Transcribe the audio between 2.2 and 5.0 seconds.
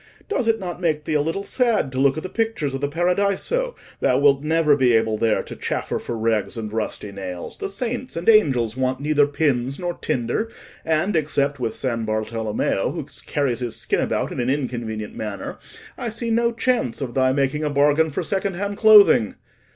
the pictures of the Paradiso? Thou wilt never be